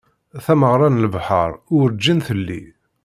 Tameγra 0.45 0.87
n 0.89 1.01
lebḥeṛ 1.03 1.51
urğin 1.77 2.19
telli. 2.25 2.61